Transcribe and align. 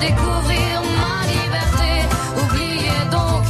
découvrir 0.00 0.82
ma 1.00 1.26
liberté. 1.26 1.90
Oubliez 2.42 3.00
donc 3.10 3.44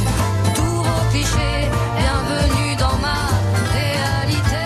tous 0.55 0.83
vos 0.83 1.03
clichés. 1.11 1.61
Bienvenue 1.97 2.75
dans 2.77 2.97
ma 2.97 3.19
réalité. 3.77 4.65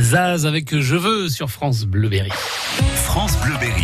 Zaz 0.00 0.46
avec 0.46 0.78
Je 0.78 0.96
veux 0.96 1.28
sur 1.28 1.50
France 1.50 1.84
Bleuberry. 1.84 2.30
France 2.94 3.36
Bleuberry. 3.44 3.79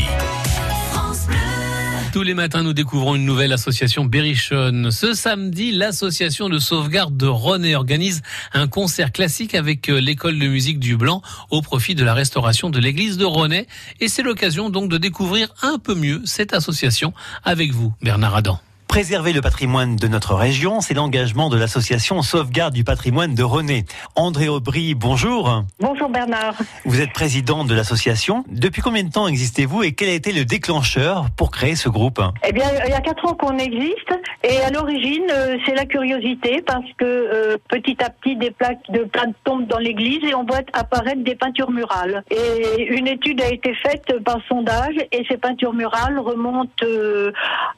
Tous 2.16 2.23
les 2.23 2.33
matins, 2.33 2.62
nous 2.62 2.73
découvrons 2.73 3.15
une 3.15 3.27
nouvelle 3.27 3.52
association 3.52 4.06
Berrichonne. 4.06 4.91
Ce 4.91 5.12
samedi, 5.12 5.70
l'association 5.70 6.48
de 6.48 6.59
sauvegarde 6.59 7.15
de 7.15 7.27
René 7.27 7.77
organise 7.77 8.23
un 8.55 8.69
concert 8.69 9.12
classique 9.12 9.55
avec 9.55 9.91
euh, 9.91 10.01
l'école 10.01 10.38
de 10.38 10.48
musique 10.48 10.79
du 10.79 10.97
Blanc 10.97 11.21
au 11.51 11.60
profit 11.60 11.95
de 11.95 12.02
la 12.02 12.15
restauration 12.15 12.71
de 12.71 12.79
l'église 12.79 13.19
de 13.19 13.27
René. 13.27 13.66
Et 14.01 14.09
c'est 14.09 14.23
l'occasion 14.23 14.71
donc 14.71 14.91
de 14.91 14.97
découvrir 14.97 15.52
un 15.60 15.79
peu 15.79 15.95
mieux 15.95 16.23
cette 16.24 16.55
association 16.55 17.12
avec 17.45 17.73
vous, 17.73 17.93
Bernard 18.01 18.35
Adam. 18.35 18.60
Préserver 18.96 19.34
le 19.34 19.42
patrimoine 19.42 19.96
de 19.96 20.09
notre 20.09 20.34
région, 20.34 20.80
c'est 20.80 20.95
l'engagement 20.95 21.50
de 21.50 21.59
l'association 21.59 22.23
Sauvegarde 22.23 22.73
du 22.73 22.82
patrimoine 22.82 23.34
de 23.34 23.43
René. 23.43 23.84
André 24.15 24.48
Aubry, 24.48 24.95
bonjour. 24.95 25.65
Bonjour 25.80 26.09
Bernard. 26.09 26.54
Vous 26.87 27.02
êtes 27.02 27.12
président 27.12 27.66
de 27.66 27.74
l'association. 27.74 28.43
Depuis 28.48 28.80
combien 28.80 29.04
de 29.04 29.10
temps 29.10 29.29
existez-vous 29.29 29.82
et 29.82 29.93
quel 29.93 30.09
a 30.09 30.12
été 30.12 30.32
le 30.32 30.46
déclencheur 30.46 31.26
pour 31.37 31.51
créer 31.51 31.76
ce 31.76 31.90
groupe? 31.90 32.23
Eh 32.43 32.52
bien, 32.54 32.65
il 32.87 32.90
y 32.90 32.95
a 32.95 33.02
quatre 33.02 33.26
ans 33.26 33.34
qu'on 33.34 33.59
existe 33.59 34.15
et 34.43 34.62
à 34.62 34.71
l'origine, 34.71 35.30
euh, 35.30 35.59
c'est 35.66 35.74
la 35.74 35.84
curiosité 35.84 36.62
parce 36.66 36.90
que 36.96 37.04
euh, 37.04 37.59
petit 37.68 37.99
à 38.02 38.09
petit, 38.09 38.34
des 38.37 38.51
plaques 38.51 38.80
de 38.88 39.01
plantes 39.01 39.34
tombent 39.45 39.66
dans 39.66 39.76
l'église 39.76 40.24
et 40.24 40.34
on 40.34 40.46
voit 40.46 40.62
apparaître 40.73 41.23
des 41.23 41.34
peintures 41.34 41.71
murales. 41.71 42.24
Et 42.30 42.87
une 42.96 43.09
étude 43.09 43.43
a 43.43 43.52
été 43.52 43.74
faite 43.74 44.24
par 44.24 44.38
sondage 44.49 44.96
et 45.12 45.23
ces 45.28 45.37
peintures 45.37 45.74
murales 45.74 46.18
remontent 46.18 46.71
euh, 46.82 47.30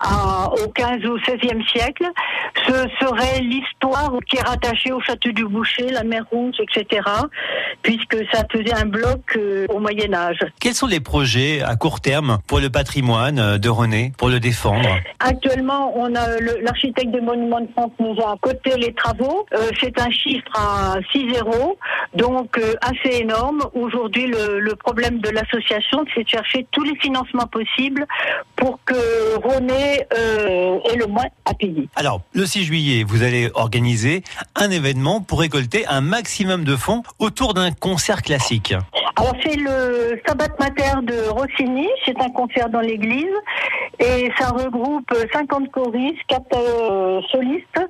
au 0.03 0.69
15 0.69 1.05
au 1.07 1.17
XVIe 1.19 1.65
siècle. 1.69 2.05
Ce 2.67 2.73
serait 3.01 3.41
l'histoire 3.41 4.13
qui 4.29 4.37
est 4.37 4.43
rattachée 4.43 4.93
au 4.93 5.01
château 5.01 5.31
du 5.33 5.45
Boucher, 5.45 5.89
la 5.91 6.05
mer 6.05 6.25
Rouge, 6.31 6.57
etc., 6.61 7.03
puisque 7.83 8.17
ça 8.33 8.45
faisait 8.51 8.75
un 8.75 8.87
bloc 8.87 9.21
euh, 9.37 9.67
au 9.69 9.79
Moyen 9.79 10.13
Âge. 10.13 10.39
Quels 10.61 10.75
sont 10.75 10.87
les 10.87 11.01
projets 11.01 11.63
à 11.63 11.77
court 11.77 12.01
terme 12.01 12.39
pour 12.47 12.61
le 12.61 12.71
patrimoine 12.71 13.39
euh, 13.39 13.59
de 13.59 13.69
René, 13.69 14.13
pour 14.19 14.29
le 14.29 14.41
défendre? 14.41 14.89
Actuellement, 15.21 15.93
on 15.97 16.15
a 16.15 16.41
l'architecte 16.63 17.11
des 17.11 17.21
monuments 17.21 17.61
de 17.61 17.69
France 17.73 17.93
nous 17.99 18.17
a 18.21 18.37
coté 18.41 18.77
les 18.77 18.93
travaux. 18.95 19.47
Euh, 19.53 19.71
c'est 19.81 19.99
un 20.01 20.11
chiffre 20.11 20.51
à 20.55 20.97
6-0, 21.15 21.77
donc 22.15 22.61
assez 22.81 23.21
énorme. 23.21 23.63
Aujourd'hui, 23.75 24.27
le, 24.27 24.61
le 24.61 24.77
problème 24.77 25.19
de 25.21 25.31
l'association, 25.31 26.05
c'est 26.15 26.25
de 26.25 26.29
chercher 26.29 26.67
tous 26.71 26.83
les 26.83 26.97
financements 26.97 27.47
possibles 27.47 28.07
pour 28.57 28.79
que 28.85 29.37
René 29.37 29.88
euh, 30.13 30.79
ait 30.91 30.97
le 30.97 31.07
moins 31.07 31.27
à 31.45 31.55
payer. 31.55 31.89
Alors, 31.97 32.23
le 32.33 32.47
6 32.47 32.65
juillet, 32.65 33.05
vous 33.05 33.23
allez 33.23 33.51
organiser 33.55 34.23
un 34.55 34.71
événement 34.71 35.21
pour 35.21 35.41
récolter 35.41 35.87
un 35.87 36.01
maximum 36.01 36.65
de 36.65 36.77
fonds 36.77 37.03
autour 37.19 37.55
d'un 37.55 37.71
concert 37.73 38.23
classique. 38.23 38.75
Alors 39.19 39.35
c'est 39.43 39.57
le 39.57 40.21
Sabbat 40.25 40.51
Mater 40.61 41.03
de 41.03 41.29
Rossini, 41.29 41.89
c'est 42.05 42.17
un 42.21 42.31
concert 42.31 42.69
dans 42.69 42.81
l'église 42.81 43.35
et 43.99 44.31
ça 44.39 44.51
regroupe 44.51 45.13
50 45.33 45.73
choristes, 45.73 46.21
4 46.29 46.45
euh, 46.55 47.21
solistes, 47.33 47.81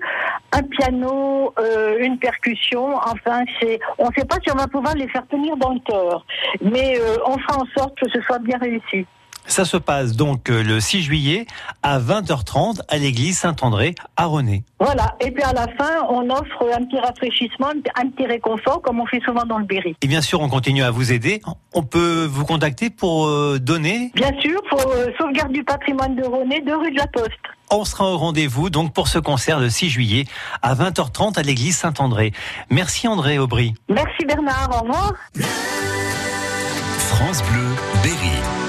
un 0.52 0.62
piano, 0.62 1.52
euh, 1.58 1.98
une 2.00 2.18
percussion, 2.18 2.96
enfin 2.96 3.44
c'est 3.60 3.78
on 3.98 4.08
ne 4.08 4.12
sait 4.16 4.24
pas 4.24 4.36
si 4.42 4.50
on 4.50 4.56
va 4.56 4.68
pouvoir 4.68 4.94
les 4.94 5.06
faire 5.08 5.26
tenir 5.28 5.54
dans 5.58 5.74
le 5.74 5.80
cœur, 5.80 6.24
mais 6.62 6.98
euh, 6.98 7.16
on 7.26 7.36
fera 7.38 7.58
en 7.58 7.66
sorte 7.76 7.98
que 8.00 8.08
ce 8.10 8.22
soit 8.22 8.38
bien 8.38 8.56
réussi. 8.56 9.06
Ça 9.48 9.64
se 9.64 9.78
passe 9.78 10.12
donc 10.12 10.50
euh, 10.50 10.62
le 10.62 10.78
6 10.78 11.02
juillet 11.02 11.46
à 11.82 11.98
20h30 11.98 12.80
à 12.88 12.98
l'église 12.98 13.38
Saint-André 13.38 13.94
à 14.16 14.26
René. 14.26 14.62
Voilà, 14.78 15.16
et 15.20 15.30
puis 15.30 15.42
à 15.42 15.54
la 15.54 15.66
fin, 15.68 16.04
on 16.10 16.28
offre 16.30 16.66
un 16.72 16.84
petit 16.84 16.98
rafraîchissement, 16.98 17.70
un 17.96 18.08
petit 18.10 18.26
réconfort 18.26 18.82
comme 18.82 19.00
on 19.00 19.06
fait 19.06 19.20
souvent 19.24 19.44
dans 19.44 19.58
le 19.58 19.64
Berry. 19.64 19.96
Et 20.02 20.06
bien 20.06 20.20
sûr, 20.20 20.40
on 20.40 20.48
continue 20.48 20.82
à 20.82 20.90
vous 20.90 21.12
aider. 21.12 21.40
On 21.72 21.82
peut 21.82 22.28
vous 22.30 22.44
contacter 22.44 22.90
pour 22.90 23.26
euh, 23.26 23.58
donner. 23.58 24.12
Bien 24.14 24.32
sûr, 24.40 24.60
pour 24.68 24.80
euh, 24.92 25.06
sauvegarde 25.18 25.52
du 25.52 25.64
patrimoine 25.64 26.14
de 26.14 26.24
René, 26.24 26.60
de 26.60 26.72
rue 26.72 26.90
de 26.90 26.98
la 26.98 27.06
Poste. 27.06 27.32
On 27.70 27.84
sera 27.84 28.12
au 28.12 28.18
rendez-vous 28.18 28.70
donc 28.70 28.92
pour 28.92 29.08
ce 29.08 29.18
concert 29.18 29.60
le 29.60 29.70
6 29.70 29.88
juillet 29.88 30.24
à 30.62 30.74
20h30 30.74 31.38
à 31.38 31.42
l'église 31.42 31.76
Saint-André. 31.76 32.32
Merci 32.70 33.08
André 33.08 33.38
Aubry. 33.38 33.74
Merci 33.88 34.24
Bernard, 34.26 34.68
au 34.72 34.86
revoir. 34.86 35.14
France 36.98 37.42
Bleu 37.42 37.66
Berry. 38.02 38.67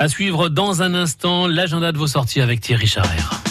À 0.00 0.08
suivre 0.08 0.48
dans 0.48 0.80
un 0.80 0.94
instant 0.94 1.46
l'agenda 1.46 1.92
de 1.92 1.98
vos 1.98 2.06
sorties 2.06 2.40
avec 2.40 2.62
Thierry 2.62 2.86
Charrère. 2.86 3.49